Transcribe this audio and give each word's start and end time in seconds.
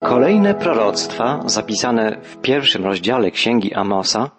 Kolejne 0.00 0.54
proroctwa 0.54 1.42
zapisane 1.46 2.20
w 2.22 2.36
pierwszym 2.36 2.84
rozdziale 2.84 3.30
Księgi 3.30 3.74
Amosa 3.74 4.30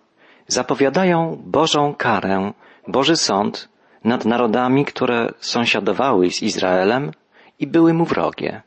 zapowiadają 0.47 1.41
Bożą 1.45 1.95
karę, 1.95 2.53
Boży 2.87 3.15
sąd 3.15 3.69
nad 4.03 4.25
narodami, 4.25 4.85
które 4.85 5.33
sąsiadowały 5.39 6.31
z 6.31 6.41
Izraelem 6.41 7.11
i 7.59 7.67
były 7.67 7.93
mu 7.93 8.05
wrogie. 8.05 8.61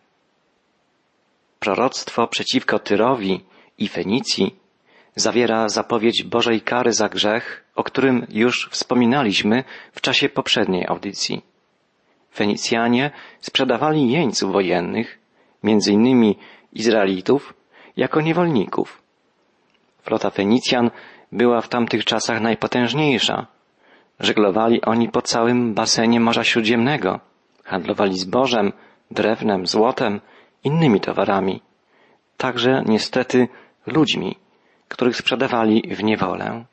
Proroctwo 1.60 2.26
przeciwko 2.26 2.78
Tyrowi 2.78 3.44
i 3.78 3.88
Fenicji 3.88 4.56
zawiera 5.16 5.68
zapowiedź 5.68 6.22
Bożej 6.22 6.60
kary 6.60 6.92
za 6.92 7.08
grzech, 7.08 7.64
o 7.74 7.84
którym 7.84 8.26
już 8.30 8.68
wspominaliśmy 8.70 9.64
w 9.92 10.00
czasie 10.00 10.28
poprzedniej 10.28 10.86
audycji. 10.86 11.42
Fenicjanie 12.34 13.10
sprzedawali 13.40 14.10
jeńców 14.10 14.52
wojennych, 14.52 15.18
między 15.62 15.92
innymi 15.92 16.36
Izraelitów, 16.74 17.54
jako 17.96 18.20
niewolników. 18.20 19.02
Flota 20.02 20.30
Fenicjan 20.30 20.90
była 21.32 21.60
w 21.60 21.68
tamtych 21.68 22.04
czasach 22.04 22.40
najpotężniejsza. 22.40 23.46
Żeglowali 24.20 24.82
oni 24.82 25.08
po 25.08 25.22
całym 25.22 25.74
basenie 25.74 26.20
Morza 26.20 26.44
Śródziemnego, 26.44 27.20
handlowali 27.64 28.18
zbożem, 28.18 28.72
drewnem, 29.10 29.66
złotem, 29.66 30.20
innymi 30.64 31.00
towarami, 31.00 31.62
także 32.36 32.82
niestety 32.86 33.48
ludźmi, 33.86 34.36
których 34.88 35.16
sprzedawali 35.16 35.82
w 35.90 36.02
niewolę. 36.02 36.64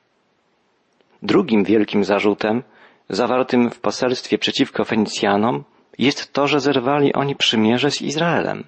Drugim 1.24 1.64
wielkim 1.64 2.04
zarzutem, 2.04 2.64
zawartym 3.10 3.70
w 3.70 3.80
poselstwie 3.80 4.38
przeciwko 4.38 4.86
Fenicjanom, 4.86 5.64
jest 5.98 6.34
to, 6.34 6.48
że 6.48 6.60
zerwali 6.60 7.14
oni 7.14 7.36
przymierze 7.36 7.92
z 7.92 8.02
Izraelem. 8.02 8.64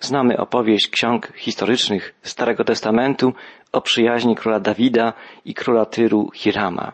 Znamy 0.00 0.36
opowieść 0.38 0.88
ksiąg 0.88 1.32
historycznych 1.36 2.14
Starego 2.22 2.64
Testamentu 2.64 3.32
o 3.72 3.80
przyjaźni 3.80 4.36
króla 4.36 4.60
Dawida 4.60 5.12
i 5.44 5.54
króla 5.54 5.84
Tyru 5.84 6.30
Hirama. 6.34 6.92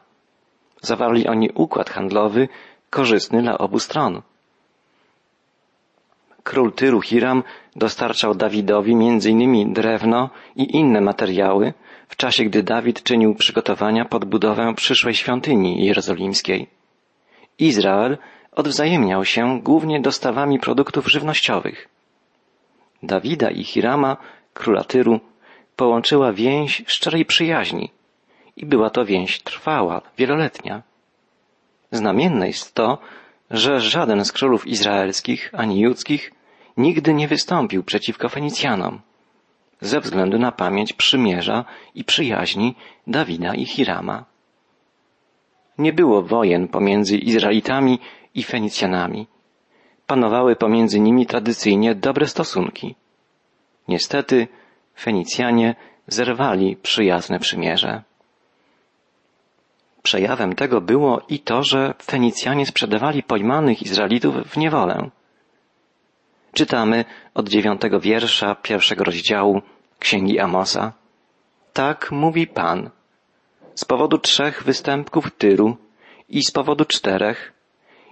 Zawarli 0.81 1.27
oni 1.29 1.51
układ 1.55 1.91
handlowy 1.91 2.49
korzystny 2.91 3.43
dla 3.43 3.59
obu 3.59 3.79
stron. 3.79 4.23
Król 6.43 6.73
Tyru 6.73 7.01
Hiram 7.01 7.43
dostarczał 7.77 8.35
Dawidowi 8.35 8.93
innymi 8.93 9.73
drewno 9.73 10.31
i 10.57 10.77
inne 10.77 11.01
materiały 11.01 11.73
w 12.09 12.17
czasie, 12.17 12.45
gdy 12.45 12.63
Dawid 12.63 13.03
czynił 13.03 13.35
przygotowania 13.35 14.05
pod 14.05 14.25
budowę 14.25 14.75
przyszłej 14.75 15.15
świątyni 15.15 15.87
jerozolimskiej. 15.87 16.69
Izrael 17.59 18.19
odwzajemniał 18.53 19.25
się 19.25 19.61
głównie 19.61 20.01
dostawami 20.01 20.59
produktów 20.59 21.11
żywnościowych. 21.11 21.92
Dawida 23.03 23.51
i 23.51 23.65
Hirama, 23.65 24.17
króla 24.55 24.85
Tyru, 24.85 25.21
połączyła 25.77 26.33
więź 26.33 26.83
szczerej 26.87 27.25
przyjaźni 27.25 27.91
i 28.57 28.67
była 28.67 28.91
to 28.91 29.05
więź 29.05 29.43
trwała, 29.43 30.03
wieloletnia. 30.19 30.83
Znamienne 31.91 32.47
jest 32.47 32.75
to, 32.75 32.99
że 33.51 33.81
żaden 33.81 34.25
z 34.25 34.33
królów 34.33 34.67
izraelskich 34.67 35.51
ani 35.53 35.81
judzkich 35.81 36.33
nigdy 36.77 37.15
nie 37.15 37.29
wystąpił 37.29 37.83
przeciwko 37.83 38.29
Fenicjanom 38.29 39.01
ze 39.83 40.01
względu 40.01 40.39
na 40.39 40.53
pamięć 40.53 40.93
przymierza 40.93 41.65
i 41.95 42.05
przyjaźni 42.05 42.75
Dawida 43.07 43.55
i 43.55 43.65
Hirama. 43.67 44.25
Nie 45.79 45.93
było 45.93 46.23
wojen 46.23 46.69
pomiędzy 46.69 47.17
Izraelitami 47.17 47.99
i 48.35 48.43
Fenicjanami. 48.43 49.27
Panowały 50.13 50.57
pomiędzy 50.57 51.01
nimi 51.01 51.27
tradycyjnie 51.27 51.95
dobre 51.95 52.27
stosunki. 52.27 52.95
Niestety 53.89 54.49
Fenicjanie 55.01 55.75
zerwali 56.07 56.77
przyjazne 56.77 57.39
przymierze. 57.39 58.03
Przejawem 60.03 60.55
tego 60.55 60.81
było 60.81 61.21
i 61.29 61.39
to, 61.39 61.63
że 61.63 61.95
Fenicjanie 62.03 62.67
sprzedawali 62.67 63.23
pojmanych 63.23 63.83
Izraelitów 63.83 64.35
w 64.35 64.57
niewolę. 64.57 65.11
Czytamy 66.53 67.05
od 67.35 67.49
dziewiątego 67.49 68.01
wiersza 68.01 68.55
pierwszego 68.55 69.05
rozdziału 69.05 69.63
Księgi 69.99 70.41
Amosa. 70.41 70.93
Tak 71.73 72.11
mówi 72.11 72.47
Pan. 72.47 72.91
Z 73.75 73.85
powodu 73.85 74.19
trzech 74.19 74.65
występków 74.65 75.31
Tyru 75.31 75.77
i 76.29 76.43
z 76.43 76.51
powodu 76.51 76.85
czterech 76.85 77.53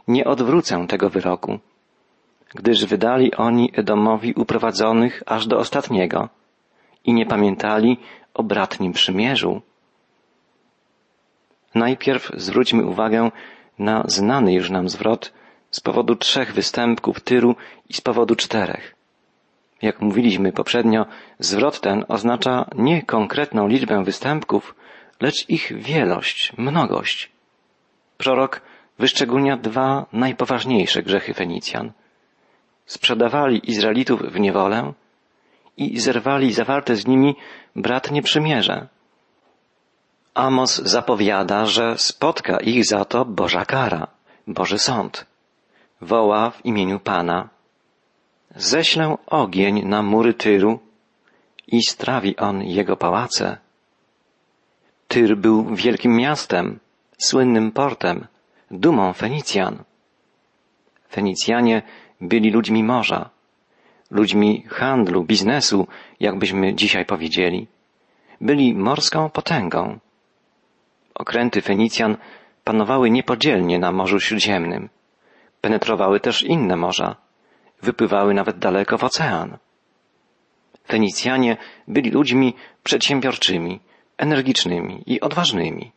nie 0.09 0.25
odwrócę 0.25 0.87
tego 0.87 1.11
wyroku, 1.11 1.59
gdyż 2.55 2.85
wydali 2.85 3.35
oni 3.35 3.73
Edomowi 3.75 4.35
uprowadzonych 4.35 5.23
aż 5.27 5.47
do 5.47 5.59
ostatniego 5.59 6.29
i 7.05 7.13
nie 7.13 7.27
pamiętali 7.27 7.99
o 8.35 8.43
bratnim 8.43 8.93
przymierzu. 8.93 9.63
Najpierw 11.75 12.31
zwróćmy 12.37 12.87
uwagę 12.87 13.31
na 13.79 14.05
znany 14.07 14.53
już 14.53 14.71
nam 14.71 14.89
zwrot 14.89 15.33
z 15.71 15.81
powodu 15.81 16.17
trzech 16.17 16.53
występków 16.53 17.21
Tyru 17.21 17.57
i 17.89 17.93
z 17.95 18.01
powodu 18.01 18.37
czterech. 18.37 18.95
Jak 19.83 20.01
mówiliśmy 20.01 20.53
poprzednio, 20.53 21.07
zwrot 21.39 21.81
ten 21.81 22.05
oznacza 22.09 22.71
nie 22.77 23.03
konkretną 23.03 23.69
liczbę 23.69 24.05
występków, 24.05 24.75
lecz 25.21 25.49
ich 25.49 25.73
wielość, 25.83 26.53
mnogość. 26.59 27.31
Prorok 28.19 28.61
wyszczególnia 28.99 29.57
dwa 29.57 30.07
najpoważniejsze 30.13 31.03
grzechy 31.03 31.35
Fenicjan. 31.35 31.93
Sprzedawali 32.91 33.71
Izraelitów 33.71 34.21
w 34.23 34.41
niewolę 34.41 34.93
i 35.77 36.01
zerwali 36.01 36.53
zawarte 36.53 36.97
z 36.97 37.07
nimi 37.07 37.37
bratnie 37.77 38.23
przymierze. 38.23 38.87
Amos 40.35 40.77
zapowiada, 40.77 41.67
że 41.67 41.99
spotka 41.99 42.59
ich 42.61 42.85
za 42.85 43.05
to 43.05 43.25
Boża 43.25 43.65
kara, 43.65 44.07
Boży 44.47 44.79
sąd. 44.79 45.27
Woła 46.01 46.51
w 46.51 46.67
imieniu 46.67 47.01
Pana. 47.01 47.49
Ześlę 48.57 49.17
ogień 49.27 49.83
na 49.85 50.03
mury 50.03 50.35
Tyru 50.35 50.79
i 51.67 51.83
strawi 51.83 52.37
on 52.37 52.63
jego 52.63 52.97
pałace. 52.97 53.59
Tyr 55.09 55.37
był 55.37 55.75
wielkim 55.75 56.17
miastem, 56.17 56.79
słynnym 57.19 57.73
portem, 57.73 58.27
dumą 58.71 59.13
Fenicjan. 59.13 59.85
Fenicjanie 61.11 61.83
byli 62.21 62.51
ludźmi 62.51 62.85
morza, 62.85 63.31
ludźmi 64.11 64.65
handlu, 64.69 65.25
biznesu, 65.25 65.87
jakbyśmy 66.21 66.75
dzisiaj 66.75 67.05
powiedzieli. 67.07 67.67
Byli 68.41 68.75
morską 68.75 69.31
potęgą. 69.31 69.99
Okręty 71.15 71.63
Fenicjan 71.63 72.17
panowały 72.65 73.11
niepodzielnie 73.11 73.79
na 73.79 73.93
Morzu 73.93 74.21
Śródziemnym. 74.21 74.89
Penetrowały 75.61 76.21
też 76.21 76.43
inne 76.43 76.77
morza. 76.77 77.17
Wypływały 77.83 78.35
nawet 78.35 78.59
daleko 78.59 78.99
w 78.99 79.05
ocean. 79.05 79.59
Fenicjanie 80.89 81.57
byli 81.89 82.11
ludźmi 82.11 82.55
przedsiębiorczymi, 82.83 83.81
energicznymi 84.19 85.03
i 85.07 85.21
odważnymi. 85.21 85.93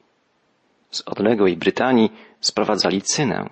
Z 0.91 1.01
odległej 1.01 1.57
Brytanii 1.57 2.11
sprowadzali 2.41 3.01
cynę. 3.01 3.49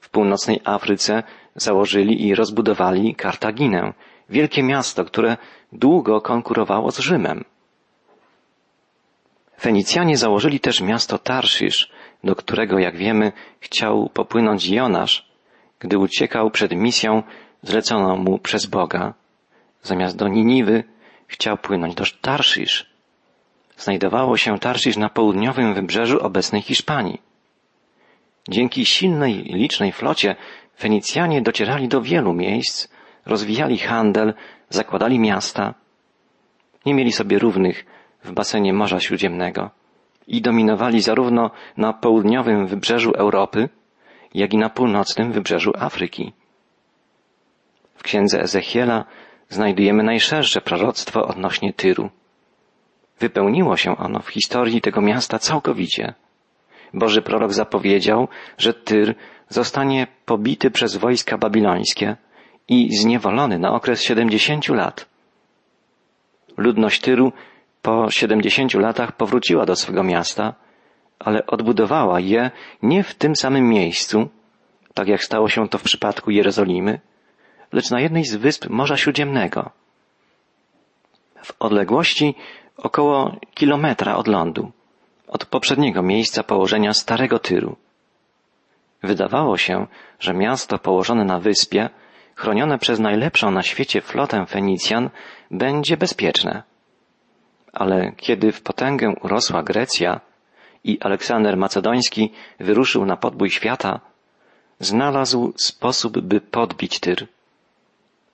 W 0.00 0.10
północnej 0.10 0.60
Afryce 0.64 1.22
założyli 1.56 2.26
i 2.26 2.34
rozbudowali 2.34 3.14
Kartaginę, 3.14 3.92
wielkie 4.28 4.62
miasto, 4.62 5.04
które 5.04 5.36
długo 5.72 6.20
konkurowało 6.20 6.90
z 6.90 6.98
Rzymem. 6.98 7.44
Fenicjanie 9.60 10.16
założyli 10.16 10.60
też 10.60 10.80
miasto 10.80 11.18
Tarszisz, 11.18 11.90
do 12.24 12.36
którego, 12.36 12.78
jak 12.78 12.96
wiemy, 12.96 13.32
chciał 13.60 14.08
popłynąć 14.08 14.66
Jonasz, 14.68 15.28
gdy 15.78 15.98
uciekał 15.98 16.50
przed 16.50 16.72
misją 16.72 17.22
zleconą 17.62 18.16
mu 18.16 18.38
przez 18.38 18.66
Boga. 18.66 19.14
Zamiast 19.82 20.16
do 20.16 20.28
Niniwy 20.28 20.84
chciał 21.26 21.56
płynąć 21.56 21.94
do 21.94 22.04
Tarszisz. 22.20 22.86
Znajdowało 23.76 24.36
się 24.36 24.58
Tarszisz 24.58 24.96
na 24.96 25.08
południowym 25.08 25.74
wybrzeżu 25.74 26.18
obecnej 26.20 26.62
Hiszpanii. 26.62 27.22
Dzięki 28.48 28.86
silnej, 28.86 29.34
licznej 29.34 29.92
flocie 29.92 30.36
Fenicjanie 30.78 31.42
docierali 31.42 31.88
do 31.88 32.00
wielu 32.02 32.32
miejsc, 32.32 32.88
rozwijali 33.26 33.78
handel, 33.78 34.34
zakładali 34.68 35.18
miasta. 35.18 35.74
Nie 36.86 36.94
mieli 36.94 37.12
sobie 37.12 37.38
równych 37.38 37.84
w 38.24 38.32
basenie 38.32 38.72
Morza 38.72 39.00
Śródziemnego 39.00 39.70
i 40.26 40.42
dominowali 40.42 41.00
zarówno 41.00 41.50
na 41.76 41.92
południowym 41.92 42.66
wybrzeżu 42.66 43.10
Europy, 43.10 43.68
jak 44.34 44.52
i 44.52 44.58
na 44.58 44.70
północnym 44.70 45.32
wybrzeżu 45.32 45.72
Afryki. 45.78 46.32
W 47.94 48.02
księdze 48.02 48.40
Ezechiela 48.40 49.04
znajdujemy 49.48 50.02
najszersze 50.02 50.60
proroctwo 50.60 51.26
odnośnie 51.26 51.72
Tyru. 51.72 52.10
Wypełniło 53.20 53.76
się 53.76 53.96
ono 53.96 54.20
w 54.20 54.28
historii 54.28 54.80
tego 54.80 55.00
miasta 55.00 55.38
całkowicie. 55.38 56.14
Boży 56.94 57.22
prorok 57.22 57.52
zapowiedział, 57.52 58.28
że 58.58 58.74
Tyr 58.74 59.14
zostanie 59.54 60.06
pobity 60.26 60.70
przez 60.70 60.96
wojska 60.96 61.38
babilońskie 61.38 62.16
i 62.68 62.96
zniewolony 62.96 63.58
na 63.58 63.72
okres 63.72 64.02
siedemdziesięciu 64.02 64.74
lat. 64.74 65.06
Ludność 66.56 67.00
Tyru 67.00 67.32
po 67.82 68.10
siedemdziesięciu 68.10 68.78
latach 68.78 69.12
powróciła 69.12 69.66
do 69.66 69.76
swego 69.76 70.02
miasta, 70.02 70.54
ale 71.18 71.46
odbudowała 71.46 72.20
je 72.20 72.50
nie 72.82 73.02
w 73.02 73.14
tym 73.14 73.36
samym 73.36 73.68
miejscu, 73.68 74.28
tak 74.94 75.08
jak 75.08 75.24
stało 75.24 75.48
się 75.48 75.68
to 75.68 75.78
w 75.78 75.82
przypadku 75.82 76.30
Jerozolimy, 76.30 77.00
lecz 77.72 77.90
na 77.90 78.00
jednej 78.00 78.24
z 78.24 78.36
wysp 78.36 78.68
Morza 78.68 78.96
Śródziemnego. 78.96 79.70
W 81.42 81.52
odległości 81.58 82.34
około 82.76 83.36
kilometra 83.54 84.16
od 84.16 84.28
lądu, 84.28 84.72
od 85.28 85.46
poprzedniego 85.46 86.02
miejsca 86.02 86.42
położenia 86.42 86.92
Starego 86.92 87.38
Tyru. 87.38 87.76
Wydawało 89.04 89.56
się, 89.56 89.86
że 90.20 90.34
miasto 90.34 90.78
położone 90.78 91.24
na 91.24 91.38
wyspie, 91.38 91.90
chronione 92.34 92.78
przez 92.78 93.00
najlepszą 93.00 93.50
na 93.50 93.62
świecie 93.62 94.00
flotę 94.00 94.46
Fenicjan, 94.46 95.10
będzie 95.50 95.96
bezpieczne. 95.96 96.62
Ale 97.72 98.12
kiedy 98.16 98.52
w 98.52 98.62
potęgę 98.62 99.14
urosła 99.22 99.62
Grecja 99.62 100.20
i 100.84 101.00
Aleksander 101.00 101.56
Macedoński 101.56 102.32
wyruszył 102.60 103.06
na 103.06 103.16
podbój 103.16 103.50
świata, 103.50 104.00
znalazł 104.80 105.52
sposób, 105.56 106.20
by 106.20 106.40
podbić 106.40 107.00
Tyr. 107.00 107.26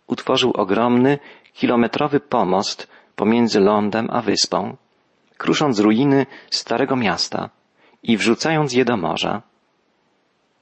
Utworzył 0.07 0.53
ogromny, 0.55 1.19
kilometrowy 1.53 2.21
pomost 2.21 2.89
pomiędzy 3.17 3.61
lądem 3.61 4.09
a 4.11 4.23
wyspą, 4.23 4.77
krusząc 5.39 5.79
ruiny 5.79 6.27
starego 6.51 6.97
miasta 6.97 7.51
i 8.03 8.17
wrzucając 8.17 8.73
je 8.73 8.85
do 8.85 8.97
morza. 8.97 9.50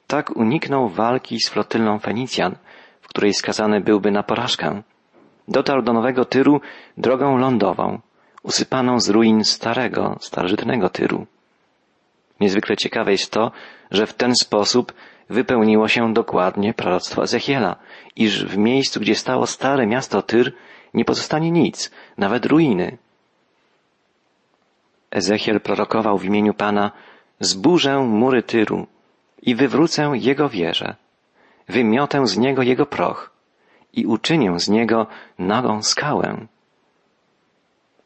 Tak 0.08 0.36
uniknął 0.36 0.88
walki 0.88 1.40
z 1.40 1.48
flotylą 1.48 1.98
Fenicjan, 1.98 2.56
w 3.00 3.08
której 3.08 3.34
skazany 3.34 3.80
byłby 3.80 4.10
na 4.10 4.22
porażkę. 4.22 4.82
Dotarł 5.48 5.82
do 5.82 5.92
Nowego 5.92 6.24
Tyru 6.24 6.60
drogą 6.98 7.36
lądową, 7.36 8.00
usypaną 8.42 9.00
z 9.00 9.08
ruin 9.08 9.44
starego, 9.44 10.16
starożytnego 10.20 10.88
Tyru. 10.88 11.26
Niezwykle 12.40 12.76
ciekawe 12.76 13.12
jest 13.12 13.32
to, 13.32 13.52
że 13.90 14.06
w 14.06 14.14
ten 14.14 14.34
sposób 14.34 14.92
wypełniło 15.30 15.88
się 15.88 16.12
dokładnie 16.14 16.74
proroctwo 16.74 17.22
Ezechiela, 17.22 17.76
iż 18.16 18.44
w 18.44 18.56
miejscu, 18.56 19.00
gdzie 19.00 19.14
stało 19.14 19.46
stare 19.46 19.86
miasto 19.86 20.22
Tyr, 20.22 20.52
nie 20.94 21.04
pozostanie 21.04 21.50
nic, 21.50 21.90
nawet 22.18 22.46
ruiny. 22.46 22.98
Ezechiel 25.10 25.60
prorokował 25.60 26.18
w 26.18 26.24
imieniu 26.24 26.54
Pana, 26.54 26.90
zburzę 27.40 27.98
mury 27.98 28.42
Tyru 28.42 28.86
i 29.42 29.54
wywrócę 29.54 30.12
jego 30.14 30.48
wieże, 30.48 30.96
wymiotę 31.68 32.26
z 32.26 32.38
niego 32.38 32.62
jego 32.62 32.86
proch 32.86 33.30
i 33.92 34.06
uczynię 34.06 34.60
z 34.60 34.68
niego 34.68 35.06
nagą 35.38 35.82
skałę. 35.82 36.46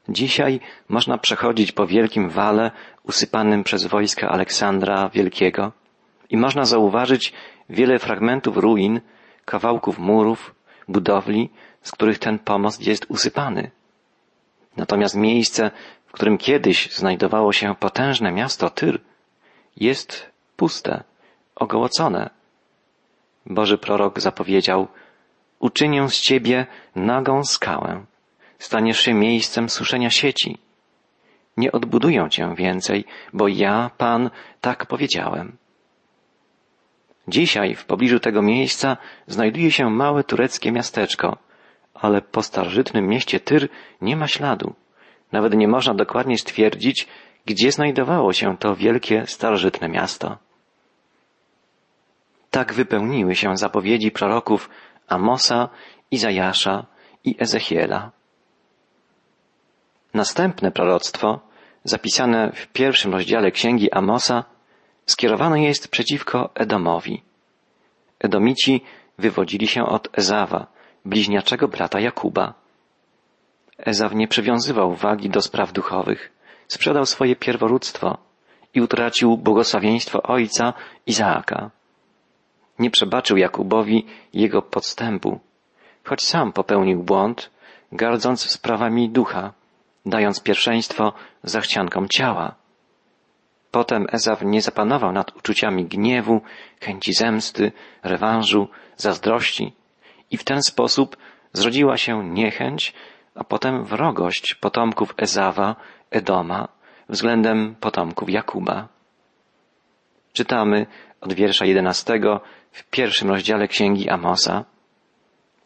Dzisiaj 0.08 0.60
można 0.88 1.18
przechodzić 1.18 1.72
po 1.72 1.86
wielkim 1.86 2.28
wale 2.28 2.70
usypanym 3.02 3.64
przez 3.64 3.86
wojska 3.86 4.28
Aleksandra 4.28 5.08
Wielkiego 5.08 5.72
i 6.30 6.36
można 6.36 6.64
zauważyć 6.64 7.32
wiele 7.68 7.98
fragmentów 7.98 8.56
ruin, 8.56 9.00
kawałków 9.44 9.98
murów, 9.98 10.54
budowli, 10.88 11.50
z 11.82 11.90
których 11.92 12.18
ten 12.18 12.38
pomost 12.38 12.86
jest 12.86 13.06
usypany. 13.08 13.70
Natomiast 14.76 15.16
miejsce, 15.16 15.70
w 16.06 16.12
którym 16.12 16.38
kiedyś 16.38 16.96
znajdowało 16.96 17.52
się 17.52 17.74
potężne 17.74 18.32
miasto 18.32 18.70
Tyr, 18.70 19.00
jest 19.76 20.30
puste, 20.56 21.04
ogołocone. 21.62 22.30
Boży 23.46 23.78
prorok 23.78 24.20
zapowiedział, 24.20 24.88
uczynię 25.58 26.08
z 26.08 26.20
ciebie 26.20 26.66
nagą 26.96 27.44
skałę, 27.44 28.04
staniesz 28.58 29.00
się 29.00 29.14
miejscem 29.14 29.68
suszenia 29.68 30.10
sieci. 30.10 30.58
Nie 31.56 31.72
odbuduję 31.72 32.26
cię 32.30 32.54
więcej, 32.56 33.04
bo 33.32 33.48
ja, 33.48 33.90
Pan, 33.98 34.30
tak 34.60 34.86
powiedziałem. 34.86 35.56
Dzisiaj 37.28 37.74
w 37.74 37.84
pobliżu 37.84 38.20
tego 38.20 38.42
miejsca 38.42 38.96
znajduje 39.26 39.70
się 39.70 39.90
małe 39.90 40.24
tureckie 40.24 40.72
miasteczko, 40.72 41.36
ale 41.94 42.22
po 42.22 42.42
starożytnym 42.42 43.08
mieście 43.08 43.40
Tyr 43.40 43.68
nie 44.00 44.16
ma 44.16 44.28
śladu. 44.28 44.74
Nawet 45.32 45.54
nie 45.54 45.68
można 45.68 45.94
dokładnie 45.94 46.38
stwierdzić, 46.38 47.08
gdzie 47.46 47.72
znajdowało 47.72 48.32
się 48.32 48.56
to 48.58 48.76
wielkie 48.76 49.26
starożytne 49.26 49.88
miasto. 49.88 50.38
Tak 52.52 52.74
wypełniły 52.74 53.34
się 53.34 53.56
zapowiedzi 53.56 54.10
proroków 54.10 54.70
Amosa, 55.08 55.68
Izajasza 56.10 56.86
i 57.24 57.36
Ezechiela. 57.38 58.10
Następne 60.14 60.70
proroctwo, 60.70 61.40
zapisane 61.84 62.52
w 62.54 62.66
pierwszym 62.66 63.12
rozdziale 63.12 63.50
księgi 63.50 63.92
Amosa, 63.92 64.44
skierowane 65.06 65.62
jest 65.62 65.88
przeciwko 65.88 66.50
Edomowi. 66.54 67.22
Edomici 68.20 68.84
wywodzili 69.18 69.66
się 69.66 69.86
od 69.86 70.18
Ezawa, 70.18 70.66
bliźniaczego 71.04 71.68
brata 71.68 72.00
Jakuba. 72.00 72.54
Ezaw 73.78 74.14
nie 74.14 74.28
przywiązywał 74.28 74.94
wagi 74.94 75.30
do 75.30 75.42
spraw 75.42 75.72
duchowych, 75.72 76.32
sprzedał 76.68 77.06
swoje 77.06 77.36
pierworództwo 77.36 78.18
i 78.74 78.80
utracił 78.80 79.36
błogosławieństwo 79.36 80.22
ojca 80.22 80.72
Izaaka. 81.06 81.70
Nie 82.82 82.90
przebaczył 82.90 83.36
Jakubowi 83.36 84.06
jego 84.34 84.62
podstępu, 84.62 85.40
choć 86.04 86.22
sam 86.22 86.52
popełnił 86.52 87.02
błąd, 87.02 87.50
gardząc 87.92 88.50
sprawami 88.50 89.10
ducha, 89.10 89.52
dając 90.06 90.42
pierwszeństwo 90.42 91.12
zachciankom 91.42 92.08
ciała. 92.08 92.54
Potem 93.70 94.06
Ezaw 94.12 94.42
nie 94.42 94.62
zapanował 94.62 95.12
nad 95.12 95.36
uczuciami 95.36 95.84
gniewu, 95.84 96.40
chęci 96.80 97.12
zemsty, 97.12 97.72
rewanżu, 98.02 98.68
zazdrości 98.96 99.72
i 100.30 100.36
w 100.36 100.44
ten 100.44 100.62
sposób 100.62 101.16
zrodziła 101.52 101.96
się 101.96 102.24
niechęć, 102.24 102.94
a 103.34 103.44
potem 103.44 103.84
wrogość 103.84 104.54
potomków 104.54 105.14
Ezawa, 105.16 105.76
Edoma 106.10 106.68
względem 107.08 107.74
potomków 107.80 108.30
Jakuba. 108.30 108.88
Czytamy 110.32 110.86
od 111.20 111.32
wiersza 111.32 111.64
jedenastego 111.64 112.40
w 112.72 112.84
pierwszym 112.84 113.28
rozdziale 113.30 113.68
księgi 113.68 114.08
Amosa. 114.08 114.64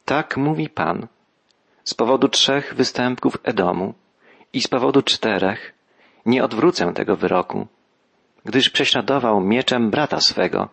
Tak 0.04 0.36
mówi 0.36 0.68
Pan, 0.68 1.06
z 1.84 1.94
powodu 1.94 2.28
trzech 2.28 2.74
występków 2.74 3.38
Edomu 3.44 3.94
i 4.52 4.60
z 4.62 4.68
powodu 4.68 5.02
czterech 5.02 5.74
nie 6.26 6.44
odwrócę 6.44 6.92
tego 6.94 7.16
wyroku, 7.16 7.66
gdyż 8.44 8.70
prześladował 8.70 9.40
mieczem 9.40 9.90
brata 9.90 10.20
swego, 10.20 10.68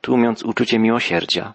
tłumiąc 0.00 0.42
uczucie 0.42 0.78
miłosierdzia. 0.78 1.54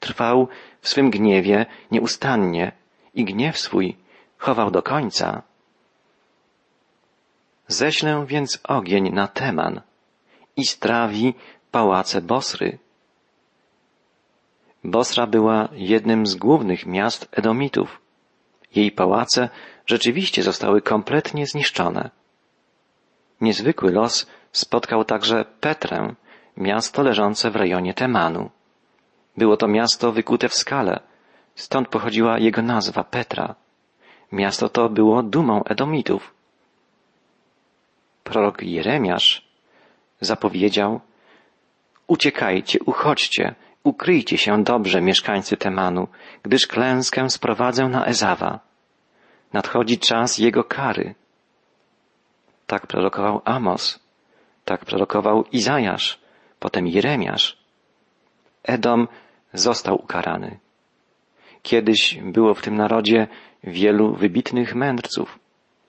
Trwał 0.00 0.48
w 0.80 0.88
swym 0.88 1.10
gniewie 1.10 1.66
nieustannie 1.90 2.72
i 3.14 3.24
gniew 3.24 3.58
swój 3.58 3.96
chował 4.38 4.70
do 4.70 4.82
końca. 4.82 5.42
Ześlę 7.68 8.24
więc 8.26 8.60
ogień 8.64 9.10
na 9.10 9.28
Teman 9.28 9.80
i 10.56 10.64
strawi 10.64 11.34
pałace 11.70 12.20
Bosry. 12.22 12.78
Bosra 14.84 15.26
była 15.26 15.68
jednym 15.72 16.26
z 16.26 16.34
głównych 16.34 16.86
miast 16.86 17.28
Edomitów. 17.32 18.00
Jej 18.74 18.90
pałace 18.90 19.48
rzeczywiście 19.86 20.42
zostały 20.42 20.82
kompletnie 20.82 21.46
zniszczone. 21.46 22.10
Niezwykły 23.40 23.92
los 23.92 24.26
spotkał 24.52 25.04
także 25.04 25.44
Petrę, 25.60 26.14
miasto 26.56 27.02
leżące 27.02 27.50
w 27.50 27.56
rejonie 27.56 27.94
Temanu. 27.94 28.50
Było 29.36 29.56
to 29.56 29.68
miasto 29.68 30.12
wykute 30.12 30.48
w 30.48 30.54
skale, 30.54 31.00
stąd 31.54 31.88
pochodziła 31.88 32.38
jego 32.38 32.62
nazwa 32.62 33.04
Petra. 33.04 33.54
Miasto 34.32 34.68
to 34.68 34.88
było 34.88 35.22
dumą 35.22 35.64
Edomitów. 35.64 36.34
Prorok 38.24 38.62
Jeremiasz 38.62 39.48
zapowiedział 40.20 41.00
Uciekajcie, 42.06 42.78
uchodźcie, 42.86 43.54
ukryjcie 43.84 44.38
się 44.38 44.64
dobrze, 44.64 45.00
mieszkańcy 45.00 45.56
Temanu, 45.56 46.08
gdyż 46.42 46.66
klęskę 46.66 47.30
sprowadzę 47.30 47.88
na 47.88 48.06
Ezawa. 48.06 48.60
Nadchodzi 49.52 49.98
czas 49.98 50.38
jego 50.38 50.64
kary. 50.64 51.14
Tak 52.66 52.86
prorokował 52.86 53.40
Amos, 53.44 54.00
tak 54.64 54.84
prorokował 54.84 55.44
Izajasz, 55.52 56.18
potem 56.58 56.86
Jeremiasz. 56.86 57.56
Edom 58.62 59.08
został 59.52 60.02
ukarany. 60.02 60.58
Kiedyś 61.62 62.18
było 62.22 62.54
w 62.54 62.62
tym 62.62 62.76
narodzie 62.76 63.26
wielu 63.64 64.14
wybitnych 64.14 64.74
mędrców. 64.74 65.38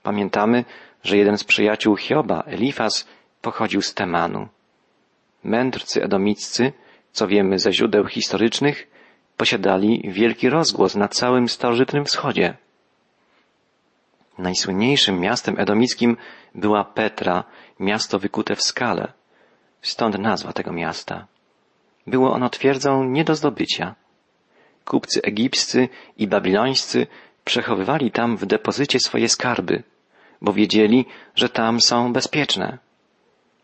Pamiętamy, 0.03 0.65
że 1.03 1.17
jeden 1.17 1.37
z 1.37 1.43
przyjaciół 1.43 1.95
Hioba, 1.95 2.43
Elifas, 2.45 3.07
pochodził 3.41 3.81
z 3.81 3.93
Temanu. 3.93 4.47
Mędrcy 5.43 6.03
edomiccy, 6.03 6.73
co 7.13 7.27
wiemy 7.27 7.59
ze 7.59 7.73
źródeł 7.73 8.05
historycznych, 8.07 8.87
posiadali 9.37 10.01
wielki 10.07 10.49
rozgłos 10.49 10.95
na 10.95 11.07
całym 11.07 11.49
starożytnym 11.49 12.05
wschodzie. 12.05 12.57
Najsłynniejszym 14.37 15.19
miastem 15.19 15.59
edomickim 15.59 16.17
była 16.55 16.83
Petra, 16.83 17.43
miasto 17.79 18.19
wykute 18.19 18.55
w 18.55 18.63
skale. 18.63 19.13
Stąd 19.81 20.19
nazwa 20.19 20.53
tego 20.53 20.73
miasta. 20.73 21.27
Było 22.07 22.33
ono 22.33 22.49
twierdzą 22.49 23.03
nie 23.03 23.23
do 23.23 23.35
zdobycia. 23.35 23.95
Kupcy 24.85 25.21
egipscy 25.21 25.89
i 26.17 26.27
babilońscy 26.27 27.07
przechowywali 27.43 28.11
tam 28.11 28.37
w 28.37 28.45
depozycie 28.45 28.99
swoje 28.99 29.29
skarby, 29.29 29.83
bo 30.41 30.53
wiedzieli, 30.53 31.05
że 31.35 31.49
tam 31.49 31.81
są 31.81 32.13
bezpieczne. 32.13 32.77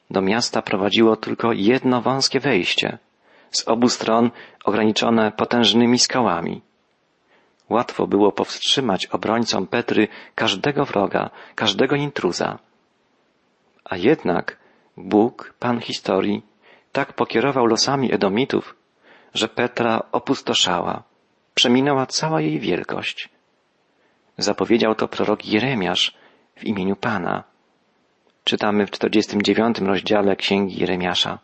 Do 0.09 0.21
miasta 0.21 0.61
prowadziło 0.61 1.15
tylko 1.15 1.53
jedno 1.53 2.01
wąskie 2.01 2.39
wejście, 2.39 2.97
z 3.51 3.67
obu 3.67 3.89
stron 3.89 4.31
ograniczone 4.65 5.31
potężnymi 5.31 5.99
skałami. 5.99 6.61
Łatwo 7.69 8.07
było 8.07 8.31
powstrzymać 8.31 9.05
obrońcom 9.05 9.67
Petry 9.67 10.07
każdego 10.35 10.85
wroga, 10.85 11.29
każdego 11.55 11.95
intruza. 11.95 12.59
A 13.85 13.97
jednak 13.97 14.57
Bóg, 14.97 15.53
Pan 15.59 15.79
historii, 15.79 16.41
tak 16.91 17.13
pokierował 17.13 17.65
losami 17.65 18.13
Edomitów, 18.13 18.75
że 19.33 19.47
Petra 19.47 20.03
opustoszała, 20.11 21.03
przeminęła 21.53 22.05
cała 22.05 22.41
jej 22.41 22.59
wielkość. 22.59 23.29
Zapowiedział 24.37 24.95
to 24.95 25.07
prorok 25.07 25.45
Jeremiasz 25.45 26.13
w 26.55 26.63
imieniu 26.63 26.95
Pana. 26.95 27.43
Czytamy 28.43 28.85
w 28.85 28.91
49 28.91 29.79
rozdziale 29.79 30.35
Księgi 30.35 30.79
Jeremiasza. 30.79 31.39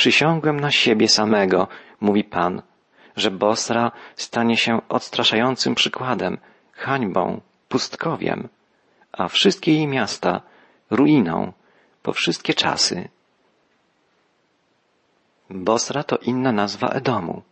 Przysiągłem 0.00 0.60
na 0.60 0.70
siebie 0.70 1.08
samego, 1.08 1.68
mówi 2.00 2.24
Pan, 2.24 2.62
że 3.16 3.30
Bosra 3.30 3.92
stanie 4.16 4.56
się 4.56 4.80
odstraszającym 4.88 5.74
przykładem, 5.74 6.38
hańbą, 6.72 7.40
pustkowiem, 7.68 8.48
a 9.12 9.28
wszystkie 9.28 9.72
jej 9.72 9.86
miasta 9.86 10.40
ruiną 10.90 11.52
po 12.02 12.12
wszystkie 12.12 12.54
czasy. 12.54 13.08
Bosra 15.50 16.02
to 16.02 16.16
inna 16.16 16.52
nazwa 16.52 16.88
Edomu. 16.88 17.42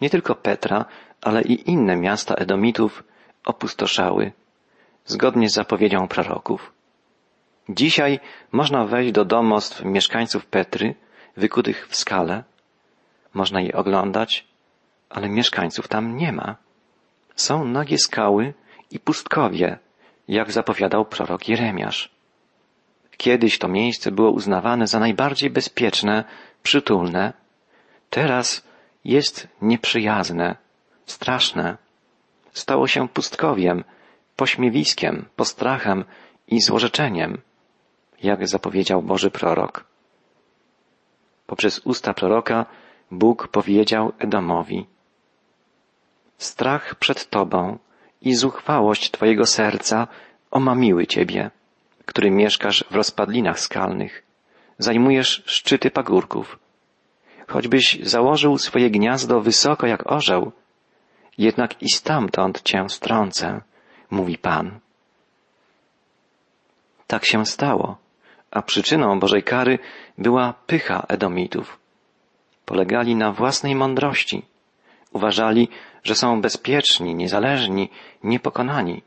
Nie 0.00 0.10
tylko 0.10 0.34
Petra, 0.34 0.84
ale 1.20 1.42
i 1.42 1.70
inne 1.70 1.96
miasta 1.96 2.34
Edomitów 2.34 3.04
opustoszały, 3.44 4.32
zgodnie 5.04 5.48
z 5.50 5.54
zapowiedzią 5.54 6.08
proroków. 6.08 6.72
Dzisiaj 7.68 8.20
można 8.52 8.84
wejść 8.84 9.12
do 9.12 9.24
domostw 9.24 9.84
mieszkańców 9.84 10.46
Petry, 10.46 10.94
wykutych 11.38 11.88
w 11.88 11.96
skale. 11.96 12.44
Można 13.34 13.60
je 13.60 13.72
oglądać, 13.72 14.46
ale 15.10 15.28
mieszkańców 15.28 15.88
tam 15.88 16.16
nie 16.16 16.32
ma. 16.32 16.56
Są 17.36 17.64
nagie 17.64 17.98
skały 17.98 18.54
i 18.90 18.98
pustkowie, 18.98 19.78
jak 20.28 20.52
zapowiadał 20.52 21.04
prorok 21.04 21.48
Jeremiasz. 21.48 22.10
Kiedyś 23.16 23.58
to 23.58 23.68
miejsce 23.68 24.10
było 24.10 24.30
uznawane 24.30 24.86
za 24.86 24.98
najbardziej 25.00 25.50
bezpieczne, 25.50 26.24
przytulne. 26.62 27.32
Teraz 28.10 28.62
jest 29.04 29.48
nieprzyjazne, 29.62 30.56
straszne. 31.06 31.76
Stało 32.52 32.86
się 32.86 33.08
pustkowiem, 33.08 33.84
pośmiewiskiem, 34.36 35.28
postrachem 35.36 36.04
i 36.48 36.60
złorzeczeniem, 36.60 37.38
jak 38.22 38.48
zapowiedział 38.48 39.02
Boży 39.02 39.30
prorok. 39.30 39.87
Poprzez 41.48 41.80
usta 41.84 42.14
proroka 42.14 42.66
Bóg 43.10 43.48
powiedział 43.48 44.12
Edomowi, 44.18 44.86
Strach 46.38 46.94
przed 46.94 47.30
Tobą 47.30 47.78
i 48.22 48.34
zuchwałość 48.34 49.10
Twojego 49.10 49.46
serca 49.46 50.08
omamiły 50.50 51.06
Ciebie, 51.06 51.50
który 52.06 52.30
mieszkasz 52.30 52.84
w 52.90 52.94
rozpadlinach 52.94 53.60
skalnych, 53.60 54.22
zajmujesz 54.78 55.42
szczyty 55.46 55.90
pagórków. 55.90 56.58
Choćbyś 57.46 57.98
założył 58.02 58.58
swoje 58.58 58.90
gniazdo 58.90 59.40
wysoko 59.40 59.86
jak 59.86 60.12
orzeł, 60.12 60.52
jednak 61.38 61.82
i 61.82 61.90
stamtąd 61.90 62.62
Cię 62.62 62.88
strącę, 62.88 63.60
mówi 64.10 64.38
Pan. 64.38 64.80
Tak 67.06 67.24
się 67.24 67.46
stało, 67.46 67.96
a 68.50 68.62
przyczyną 68.62 69.20
Bożej 69.20 69.42
kary 69.42 69.78
była 70.18 70.54
pycha 70.66 71.06
Edomitów. 71.08 71.78
Polegali 72.64 73.16
na 73.16 73.32
własnej 73.32 73.74
mądrości. 73.74 74.42
Uważali, 75.12 75.68
że 76.04 76.14
są 76.14 76.40
bezpieczni, 76.40 77.14
niezależni, 77.14 77.90
niepokonani. 78.24 79.02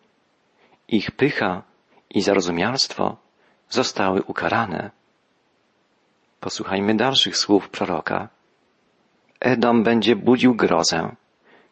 Ich 0.87 1.11
pycha 1.11 1.63
i 2.09 2.21
zarozumialstwo 2.21 3.17
zostały 3.69 4.23
ukarane. 4.23 4.91
Posłuchajmy 6.39 6.95
dalszych 6.95 7.37
słów 7.37 7.69
proroka. 7.69 8.29
Edom 9.39 9.83
będzie 9.83 10.15
budził 10.15 10.55
grozę. 10.55 11.15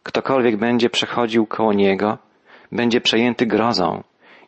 Ktokolwiek 0.04 0.58
będzie 0.58 0.90
przechodził 0.90 1.46
koło 1.46 1.74
niego, 1.74 2.18
będzie 2.72 3.02
przejęty 3.02 3.46
grozą 3.46 4.04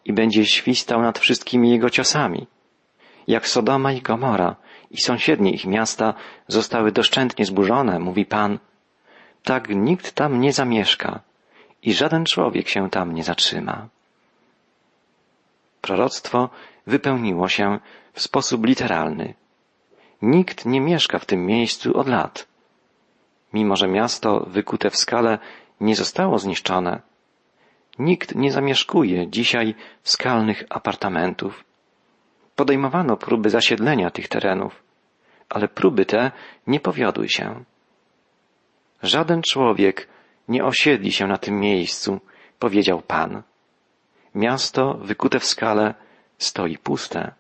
i 0.05 0.13
będzie 0.13 0.45
świstał 0.45 1.01
nad 1.01 1.19
wszystkimi 1.19 1.69
jego 1.71 1.89
ciosami. 1.89 2.47
Jak 3.27 3.47
Sodoma 3.47 3.91
i 3.91 4.01
Gomora 4.01 4.55
i 4.91 5.01
sąsiednie 5.01 5.51
ich 5.51 5.65
miasta 5.65 6.13
zostały 6.47 6.91
doszczętnie 6.91 7.45
zburzone, 7.45 7.99
mówi 7.99 8.25
Pan, 8.25 8.59
tak 9.43 9.69
nikt 9.69 10.11
tam 10.11 10.41
nie 10.41 10.53
zamieszka 10.53 11.19
i 11.83 11.93
żaden 11.93 12.25
człowiek 12.25 12.67
się 12.67 12.89
tam 12.89 13.13
nie 13.13 13.23
zatrzyma. 13.23 13.87
Proroctwo 15.81 16.49
wypełniło 16.87 17.47
się 17.47 17.79
w 18.13 18.21
sposób 18.21 18.65
literalny. 18.65 19.33
Nikt 20.21 20.65
nie 20.65 20.81
mieszka 20.81 21.19
w 21.19 21.25
tym 21.25 21.45
miejscu 21.45 21.97
od 21.97 22.07
lat. 22.07 22.47
Mimo, 23.53 23.75
że 23.75 23.87
miasto 23.87 24.45
wykute 24.47 24.89
w 24.89 24.97
skale 24.97 25.39
nie 25.81 25.95
zostało 25.95 26.39
zniszczone, 26.39 27.01
nikt 27.99 28.35
nie 28.35 28.51
zamieszkuje 28.51 29.27
dzisiaj 29.27 29.75
skalnych 30.03 30.63
apartamentów. 30.69 31.63
Podejmowano 32.55 33.17
próby 33.17 33.49
zasiedlenia 33.49 34.09
tych 34.11 34.27
terenów, 34.27 34.83
ale 35.49 35.67
próby 35.67 36.05
te 36.05 36.31
nie 36.67 36.79
powiodły 36.79 37.29
się. 37.29 37.63
Żaden 39.03 39.41
człowiek 39.41 40.07
nie 40.47 40.65
osiedli 40.65 41.11
się 41.11 41.27
na 41.27 41.37
tym 41.37 41.59
miejscu, 41.59 42.19
powiedział 42.59 43.01
Pan. 43.01 43.41
Miasto 44.35 44.93
wykute 44.93 45.39
w 45.39 45.45
skale 45.45 45.93
stoi 46.37 46.77
puste. 46.77 47.31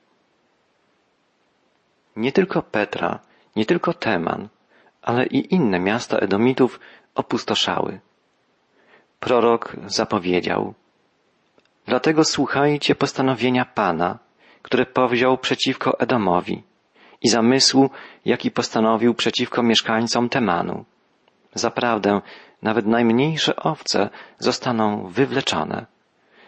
Nie 2.15 2.31
tylko 2.31 2.61
Petra, 2.61 3.19
nie 3.55 3.65
tylko 3.65 3.93
Teman, 3.93 4.49
ale 5.01 5.25
i 5.25 5.53
inne 5.55 5.79
miasta 5.79 6.17
Edomitów 6.17 6.79
opustoszały. 7.15 7.99
Prorok 9.19 9.75
zapowiedział, 9.85 10.73
Dlatego 11.85 12.23
słuchajcie 12.23 12.95
postanowienia 12.95 13.65
Pana, 13.65 14.19
które 14.61 14.85
powziął 14.85 15.37
przeciwko 15.37 15.99
Edomowi 15.99 16.63
i 17.21 17.29
zamysłu, 17.29 17.89
jaki 18.25 18.51
postanowił 18.51 19.13
przeciwko 19.13 19.63
mieszkańcom 19.63 20.29
Temanu. 20.29 20.85
Zaprawdę 21.53 22.21
nawet 22.61 22.85
najmniejsze 22.85 23.55
owce 23.55 24.09
zostaną 24.39 25.07
wywleczone. 25.07 25.85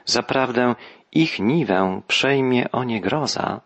Zaprawdę 0.05 0.75
ich 1.11 1.39
niwę 1.39 2.01
przejmie 2.07 2.71
o 2.71 2.83
nie 2.83 3.01
groza. 3.01 3.61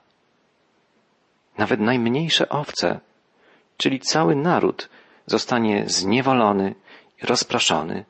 Nawet 1.57 1.79
najmniejsze 1.79 2.49
owce, 2.49 2.99
czyli 3.77 3.99
cały 3.99 4.35
naród, 4.35 4.89
zostanie 5.25 5.83
zniewolony 5.87 6.75
i 7.23 7.25
rozproszony. 7.25 8.05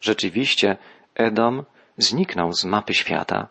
Rzeczywiście 0.00 0.76
Edom 1.14 1.64
zniknął 1.96 2.52
z 2.52 2.64
mapy 2.64 2.94
świata. 2.94 3.48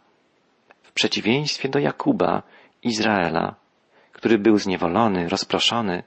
Przeciwieństwie 0.95 1.69
do 1.69 1.79
Jakuba, 1.79 2.43
Izraela, 2.83 3.55
który 4.11 4.37
był 4.37 4.57
zniewolony, 4.57 5.29
rozproszony, 5.29 6.03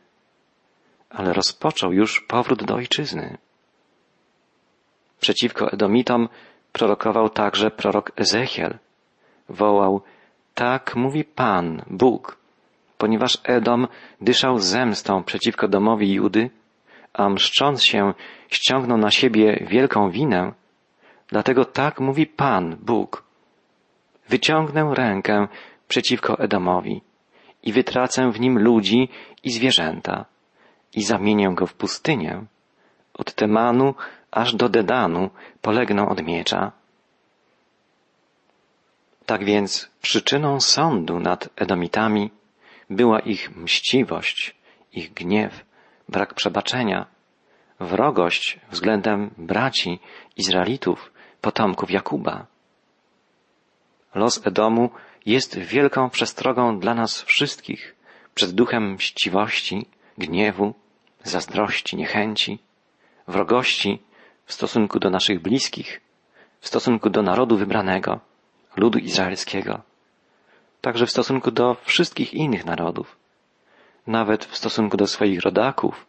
ale 1.11 1.33
rozpoczął 1.33 1.93
już 1.93 2.21
powrót 2.21 2.65
do 2.65 2.75
ojczyzny. 2.75 3.39
Przeciwko 5.21 5.73
Edomitom 5.73 6.29
prorokował 6.73 7.31
także 7.31 7.71
prorok 7.71 8.13
Ezechiel. 8.17 8.79
Wołał, 9.49 10.03
tak 10.55 10.97
mówi 10.97 11.25
Pan, 11.25 11.83
Bóg, 11.87 12.39
ponieważ 12.99 13.39
Edom 13.45 13.89
dyszał 14.21 14.59
zemstą 14.59 15.25
przeciwko 15.25 15.69
domowi 15.69 16.13
Judy, 16.13 16.51
a 17.13 17.29
mszcząc 17.29 17.85
się 17.85 18.15
ściągnął 18.49 18.99
na 18.99 19.11
siebie 19.11 19.67
wielką 19.71 20.11
winę, 20.11 20.53
dlatego 21.29 21.65
tak 21.65 22.01
mówi 22.01 22.27
Pan, 22.27 22.77
Bóg. 22.81 23.28
Wyciągnę 24.29 24.95
rękę 24.95 25.49
przeciwko 25.89 26.39
Edomowi 26.39 27.03
i 27.63 27.73
wytracę 27.73 28.33
w 28.33 28.41
nim 28.41 28.59
ludzi 28.59 29.09
i 29.45 29.51
zwierzęta 29.51 30.25
i 30.95 31.03
zamienię 31.03 31.51
go 31.55 31.67
w 31.67 31.75
pustynię, 31.75 32.45
od 33.15 33.35
Temanu 33.35 33.95
aż 34.31 34.55
do 34.55 34.69
Dedanu 34.69 35.31
polegną 35.63 36.09
od 36.09 36.23
miecza. 36.23 36.73
Tak 39.27 39.45
więc 39.45 39.91
przyczyną 40.03 40.61
sądu 40.61 41.21
nad 41.21 41.49
Edomitami 41.57 42.31
była 42.91 43.21
ich 43.21 43.57
mściwość, 43.57 44.57
ich 44.93 45.13
gniew, 45.13 45.65
brak 46.09 46.35
przebaczenia, 46.35 47.07
wrogość 47.81 48.61
względem 48.71 49.31
braci 49.39 49.99
Izraelitów, 50.37 51.13
potomków 51.41 51.91
Jakuba. 51.91 52.47
Los 54.15 54.47
Edomu 54.47 54.91
jest 55.27 55.59
wielką 55.59 56.11
przestrogą 56.11 56.81
dla 56.81 56.95
nas 56.95 57.23
wszystkich 57.23 57.95
przed 58.35 58.51
duchem 58.51 58.93
mściwości, 58.93 59.87
gniewu, 60.19 60.75
zazdrości, 61.25 61.97
niechęci, 61.97 62.59
wrogości 63.29 64.03
w 64.45 64.53
stosunku 64.53 64.99
do 64.99 65.11
naszych 65.11 65.43
bliskich, 65.43 66.01
w 66.61 66.69
stosunku 66.69 67.11
do 67.11 67.23
narodu 67.23 67.57
wybranego, 67.57 68.21
ludu 68.77 68.99
izraelskiego, 68.99 69.81
także 70.81 71.07
w 71.07 71.11
stosunku 71.11 71.51
do 71.51 71.77
wszystkich 71.85 72.35
innych 72.35 72.65
narodów, 72.65 73.17
nawet 74.07 74.45
w 74.45 74.57
stosunku 74.57 74.97
do 74.97 75.07
swoich 75.07 75.41
rodaków, 75.41 76.07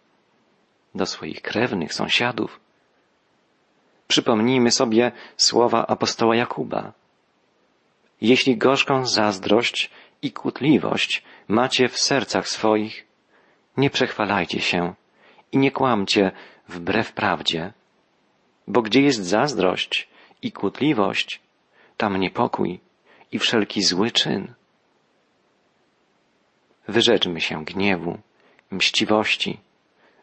do 0.96 1.06
swoich 1.06 1.42
krewnych, 1.42 1.94
sąsiadów. 1.94 2.60
Przypomnijmy 4.08 4.72
sobie 4.72 5.12
słowa 5.38 5.88
apostoła 5.88 6.36
Jakuba. 6.36 6.94
Jeśli 8.22 8.58
gorzką 8.58 9.06
zazdrość 9.06 9.90
i 10.22 10.32
kłótliwość 10.32 11.24
macie 11.48 11.90
w 11.90 12.00
sercach 12.00 12.50
swoich, 12.50 13.08
nie 13.78 13.90
przechwalajcie 13.90 14.62
się 14.62 14.94
i 15.52 15.58
nie 15.58 15.72
kłamcie 15.72 16.32
wbrew 16.68 17.14
prawdzie, 17.14 17.74
bo 18.68 18.82
gdzie 18.82 19.02
jest 19.02 19.26
zazdrość 19.26 20.08
i 20.42 20.52
kłótliwość, 20.52 21.42
tam 21.98 22.18
niepokój 22.18 22.80
i 23.32 23.40
wszelki 23.40 23.82
zły 23.82 24.12
czyn. 24.12 24.54
Wyrzeczmy 26.88 27.42
się 27.42 27.66
gniewu, 27.66 28.20
mściwości, 28.72 29.60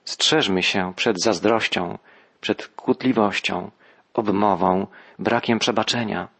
strzeżmy 0.04 0.62
się 0.62 0.92
przed 0.96 1.22
zazdrością, 1.22 1.98
przed 2.40 2.68
kłótliwością, 2.68 3.70
obmową, 4.14 4.86
brakiem 5.18 5.58
przebaczenia. 5.58 6.35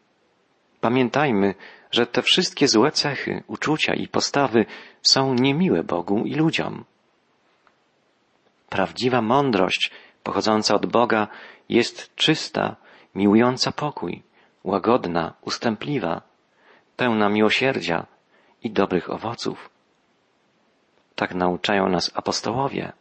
Pamiętajmy, 0.86 1.54
że 1.90 2.06
te 2.06 2.22
wszystkie 2.22 2.68
złe 2.68 2.92
cechy, 2.92 3.42
uczucia 3.46 3.94
i 3.94 4.08
postawy 4.08 4.66
są 5.02 5.34
niemiłe 5.34 5.84
Bogu 5.84 6.18
i 6.24 6.34
ludziom. 6.34 6.84
Prawdziwa 8.68 9.22
mądrość 9.22 9.90
pochodząca 10.22 10.74
od 10.74 10.86
Boga 10.86 11.28
jest 11.68 12.14
czysta, 12.14 12.76
miłująca 13.14 13.72
pokój, 13.72 14.22
łagodna, 14.64 15.34
ustępliwa, 15.40 16.22
pełna 16.96 17.28
miłosierdzia 17.28 18.06
i 18.62 18.70
dobrych 18.70 19.10
owoców. 19.10 19.70
Tak 21.14 21.34
nauczają 21.34 21.88
nas 21.88 22.10
apostołowie. 22.14 22.92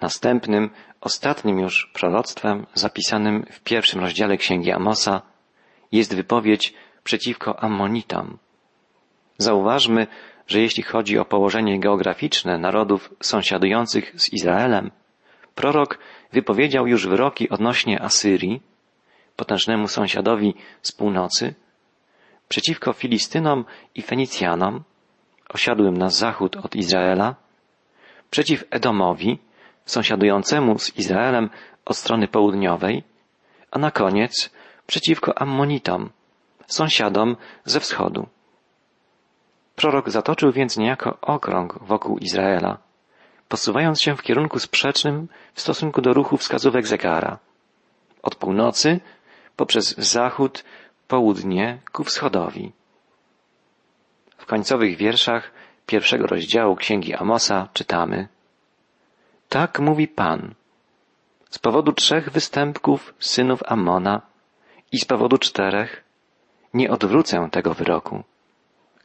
Następnym, 0.00 0.70
ostatnim 1.00 1.58
już 1.58 1.90
proroctwem 1.94 2.66
zapisanym 2.74 3.46
w 3.50 3.60
pierwszym 3.60 4.00
rozdziale 4.00 4.36
Księgi 4.36 4.72
Amosa 4.72 5.22
jest 5.92 6.16
wypowiedź 6.16 6.74
przeciwko 7.04 7.62
Ammonitom. 7.62 8.38
Zauważmy, 9.38 10.06
że 10.46 10.60
jeśli 10.60 10.82
chodzi 10.82 11.18
o 11.18 11.24
położenie 11.24 11.80
geograficzne 11.80 12.58
narodów 12.58 13.14
sąsiadujących 13.20 14.20
z 14.20 14.32
Izraelem, 14.32 14.90
prorok 15.54 15.98
wypowiedział 16.32 16.86
już 16.86 17.06
wyroki 17.06 17.48
odnośnie 17.48 18.02
Asyrii, 18.02 18.62
potężnemu 19.36 19.88
sąsiadowi 19.88 20.54
z 20.82 20.92
północy, 20.92 21.54
przeciwko 22.48 22.92
Filistynom 22.92 23.64
i 23.94 24.02
Fenicjanom, 24.02 24.82
osiadłym 25.48 25.96
na 25.96 26.08
zachód 26.08 26.56
od 26.56 26.76
Izraela, 26.76 27.34
przeciw 28.30 28.64
Edomowi, 28.70 29.38
sąsiadującemu 29.86 30.78
z 30.78 30.96
Izraelem 30.96 31.50
od 31.84 31.96
strony 31.96 32.28
południowej, 32.28 33.02
a 33.70 33.78
na 33.78 33.90
koniec 33.90 34.50
przeciwko 34.86 35.38
Ammonitom, 35.38 36.10
sąsiadom 36.66 37.36
ze 37.64 37.80
wschodu. 37.80 38.26
Prorok 39.76 40.10
zatoczył 40.10 40.52
więc 40.52 40.76
niejako 40.76 41.18
okrąg 41.20 41.78
wokół 41.82 42.18
Izraela, 42.18 42.78
posuwając 43.48 44.02
się 44.02 44.16
w 44.16 44.22
kierunku 44.22 44.58
sprzecznym 44.58 45.28
w 45.54 45.60
stosunku 45.60 46.02
do 46.02 46.12
ruchu 46.12 46.36
wskazówek 46.36 46.86
zegara. 46.86 47.38
Od 48.22 48.34
północy 48.34 49.00
poprzez 49.56 49.98
zachód, 49.98 50.64
południe 51.08 51.78
ku 51.92 52.04
wschodowi. 52.04 52.72
W 54.38 54.46
końcowych 54.46 54.96
wierszach 54.96 55.50
pierwszego 55.86 56.26
rozdziału 56.26 56.76
Księgi 56.76 57.14
Amosa 57.14 57.68
czytamy 57.72 58.28
Tak 59.50 59.80
mówi 59.80 60.08
Pan. 60.08 60.54
Z 61.50 61.58
powodu 61.58 61.92
trzech 61.92 62.30
występków 62.30 63.14
synów 63.18 63.60
Ammona 63.66 64.22
i 64.92 64.98
z 64.98 65.04
powodu 65.04 65.38
czterech 65.38 66.04
nie 66.74 66.90
odwrócę 66.90 67.48
tego 67.50 67.74
wyroku 67.74 68.24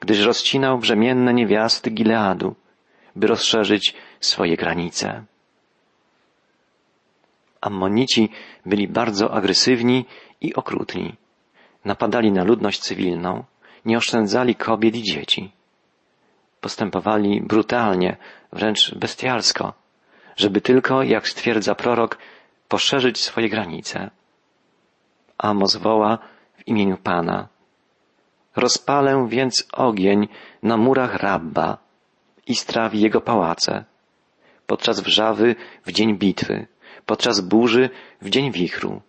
gdyż 0.05 0.25
rozcinał 0.25 0.77
brzemienne 0.77 1.33
niewiasty 1.33 1.91
Gileadu, 1.91 2.55
by 3.15 3.27
rozszerzyć 3.27 3.93
swoje 4.19 4.57
granice. 4.57 5.23
Ammonici 7.61 8.29
byli 8.65 8.87
bardzo 8.87 9.33
agresywni 9.33 10.05
i 10.41 10.53
okrutni. 10.53 11.15
Napadali 11.85 12.31
na 12.31 12.43
ludność 12.43 12.79
cywilną, 12.79 13.43
nie 13.85 13.97
oszczędzali 13.97 14.55
kobiet 14.55 14.95
i 14.95 15.03
dzieci. 15.03 15.51
Postępowali 16.61 17.41
brutalnie, 17.41 18.17
wręcz 18.53 18.95
bestialsko, 18.95 19.73
żeby 20.35 20.61
tylko, 20.61 21.03
jak 21.03 21.27
stwierdza 21.27 21.75
prorok, 21.75 22.17
poszerzyć 22.67 23.17
swoje 23.19 23.49
granice. 23.49 24.09
Amos 25.37 25.75
woła 25.75 26.17
w 26.57 26.67
imieniu 26.67 26.97
Pana, 26.97 27.47
Rozpalę 28.55 29.27
więc 29.29 29.67
ogień 29.73 30.27
na 30.63 30.77
murach 30.77 31.15
Rabba 31.15 31.77
i 32.47 32.55
strawi 32.55 33.01
jego 33.01 33.21
pałace. 33.21 33.83
Podczas 34.67 34.99
wrzawy 34.99 35.55
w 35.85 35.91
dzień 35.91 36.17
bitwy, 36.17 36.67
podczas 37.05 37.41
burzy 37.41 37.89
w 38.21 38.29
dzień 38.29 38.51
wichru. 38.51 39.01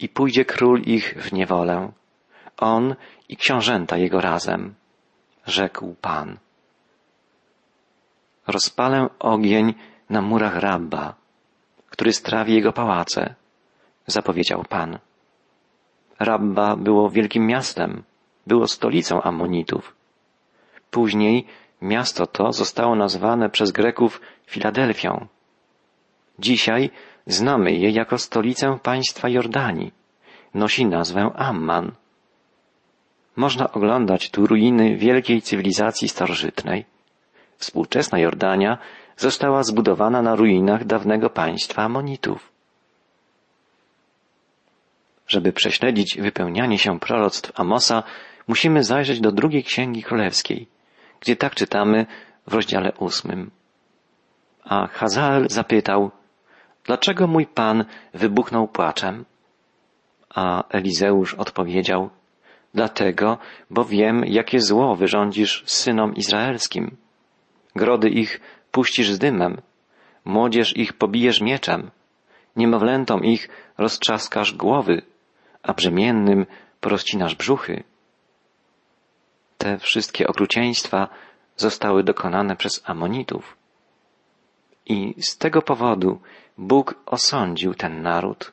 I 0.00 0.08
pójdzie 0.08 0.44
król 0.44 0.80
ich 0.80 1.14
w 1.22 1.32
niewolę. 1.32 1.92
On 2.56 2.94
i 3.28 3.36
książęta 3.36 3.96
jego 3.96 4.20
razem, 4.20 4.74
rzekł 5.46 5.94
Pan. 6.00 6.38
Rozpalę 8.46 9.08
ogień 9.18 9.74
na 10.10 10.22
murach 10.22 10.56
Rabba, 10.56 11.14
który 11.90 12.12
strawi 12.12 12.54
jego 12.54 12.72
pałace, 12.72 13.34
zapowiedział 14.06 14.64
Pan. 14.68 14.98
Rabba 16.18 16.76
było 16.76 17.10
wielkim 17.10 17.46
miastem, 17.46 18.02
było 18.46 18.68
stolicą 18.68 19.22
Ammonitów. 19.22 19.96
Później 20.90 21.46
miasto 21.82 22.26
to 22.26 22.52
zostało 22.52 22.96
nazwane 22.96 23.50
przez 23.50 23.72
Greków 23.72 24.20
Filadelfią. 24.46 25.26
Dzisiaj 26.38 26.90
znamy 27.26 27.72
je 27.72 27.90
jako 27.90 28.18
stolicę 28.18 28.78
państwa 28.82 29.28
Jordanii. 29.28 29.92
Nosi 30.54 30.86
nazwę 30.86 31.30
Amman. 31.36 31.92
Można 33.36 33.72
oglądać 33.72 34.30
tu 34.30 34.46
ruiny 34.46 34.96
wielkiej 34.96 35.42
cywilizacji 35.42 36.08
starożytnej. 36.08 36.84
Współczesna 37.58 38.18
Jordania 38.18 38.78
została 39.16 39.62
zbudowana 39.62 40.22
na 40.22 40.34
ruinach 40.36 40.84
dawnego 40.84 41.30
państwa 41.30 41.82
Amonitów. 41.82 42.52
Żeby 45.28 45.52
prześledzić 45.52 46.18
wypełnianie 46.20 46.78
się 46.78 47.00
proroctw 47.00 47.60
Amosa, 47.60 48.02
musimy 48.48 48.84
zajrzeć 48.84 49.20
do 49.20 49.32
drugiej 49.32 49.64
księgi 49.64 50.02
królewskiej, 50.02 50.66
gdzie 51.20 51.36
tak 51.36 51.54
czytamy 51.54 52.06
w 52.46 52.54
rozdziale 52.54 52.92
ósmym. 52.98 53.50
A 54.64 54.86
Hazael 54.86 55.48
zapytał, 55.48 56.10
dlaczego 56.84 57.26
mój 57.26 57.46
pan 57.46 57.84
wybuchnął 58.14 58.68
płaczem? 58.68 59.24
A 60.34 60.68
Elizeusz 60.68 61.34
odpowiedział, 61.34 62.10
dlatego, 62.74 63.38
bo 63.70 63.84
wiem, 63.84 64.24
jakie 64.26 64.60
zło 64.60 64.96
wyrządzisz 64.96 65.62
synom 65.66 66.14
izraelskim. 66.14 66.96
Grody 67.76 68.10
ich 68.10 68.40
puścisz 68.74 69.10
z 69.10 69.18
dymem, 69.18 69.60
młodzież 70.24 70.76
ich 70.76 70.92
pobijesz 70.92 71.40
mieczem, 71.40 71.90
niemowlętom 72.56 73.24
ich 73.24 73.48
roztrzaskasz 73.78 74.52
głowy, 74.54 75.02
a 75.62 75.72
brzemiennym 75.72 76.46
porozcinasz 76.80 77.34
brzuchy. 77.34 77.84
Te 79.58 79.78
wszystkie 79.78 80.26
okrucieństwa 80.28 81.08
zostały 81.56 82.04
dokonane 82.04 82.56
przez 82.56 82.82
Amonitów. 82.84 83.56
I 84.86 85.14
z 85.28 85.38
tego 85.38 85.62
powodu 85.62 86.20
Bóg 86.58 86.94
osądził 87.06 87.74
ten 87.74 88.02
naród. 88.02 88.52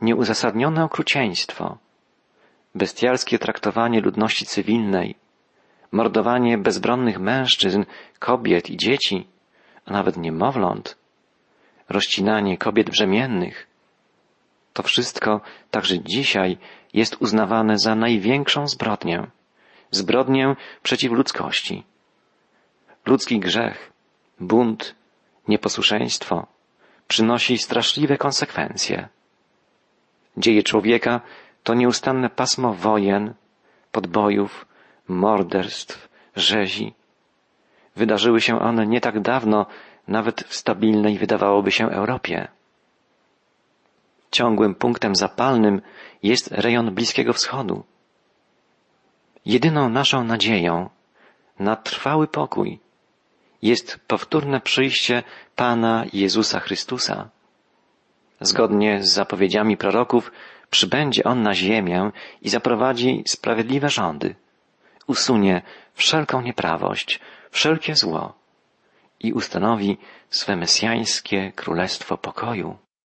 Nieuzasadnione 0.00 0.84
okrucieństwo, 0.84 1.78
bestialskie 2.74 3.38
traktowanie 3.38 4.00
ludności 4.00 4.46
cywilnej, 4.46 5.14
mordowanie 5.92 6.58
bezbronnych 6.58 7.18
mężczyzn, 7.18 7.84
kobiet 8.18 8.70
i 8.70 8.76
dzieci, 8.76 9.26
a 9.84 9.92
nawet 9.92 10.16
niemowląt, 10.16 10.96
rozcinanie 11.88 12.58
kobiet 12.58 12.90
brzemiennych. 12.90 13.66
To 14.72 14.82
wszystko 14.82 15.40
także 15.70 16.00
dzisiaj 16.00 16.58
jest 16.94 17.16
uznawane 17.20 17.78
za 17.78 17.94
największą 17.94 18.68
zbrodnię, 18.68 19.26
zbrodnię 19.90 20.56
przeciw 20.82 21.12
ludzkości. 21.12 21.84
Ludzki 23.06 23.40
grzech, 23.40 23.92
bunt, 24.40 24.94
nieposłuszeństwo 25.48 26.46
przynosi 27.08 27.58
straszliwe 27.58 28.16
konsekwencje. 28.16 29.08
Dzieje 30.36 30.62
człowieka 30.62 31.20
to 31.62 31.74
nieustanne 31.74 32.30
pasmo 32.30 32.74
wojen, 32.74 33.34
podbojów, 33.92 34.67
morderstw, 35.08 36.08
rzezi. 36.36 36.94
Wydarzyły 37.96 38.40
się 38.40 38.60
one 38.60 38.86
nie 38.86 39.00
tak 39.00 39.20
dawno, 39.20 39.66
nawet 40.08 40.40
w 40.42 40.54
stabilnej 40.54 41.18
wydawałoby 41.18 41.70
się 41.72 41.90
Europie. 41.90 42.48
Ciągłym 44.30 44.74
punktem 44.74 45.16
zapalnym 45.16 45.80
jest 46.22 46.48
rejon 46.52 46.94
Bliskiego 46.94 47.32
Wschodu. 47.32 47.84
Jedyną 49.44 49.88
naszą 49.88 50.24
nadzieją 50.24 50.90
na 51.58 51.76
trwały 51.76 52.26
pokój 52.26 52.80
jest 53.62 54.00
powtórne 54.06 54.60
przyjście 54.60 55.22
Pana 55.56 56.04
Jezusa 56.12 56.60
Chrystusa. 56.60 57.28
Zgodnie 58.40 59.02
z 59.04 59.12
zapowiedziami 59.12 59.76
proroków 59.76 60.32
przybędzie 60.70 61.24
On 61.24 61.42
na 61.42 61.54
ziemię 61.54 62.10
i 62.42 62.48
zaprowadzi 62.48 63.22
sprawiedliwe 63.26 63.88
rządy. 63.88 64.34
Usunie 65.08 65.62
wszelką 65.94 66.40
nieprawość, 66.40 67.20
wszelkie 67.50 67.94
zło 67.94 68.34
i 69.20 69.32
ustanowi 69.32 69.98
swe 70.30 70.56
mesjańskie 70.56 71.52
królestwo 71.52 72.18
pokoju. 72.18 72.76